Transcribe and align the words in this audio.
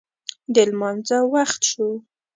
د 0.53 0.55
لمانځه 0.69 1.17
وخت 1.33 1.61
شو 1.71 1.89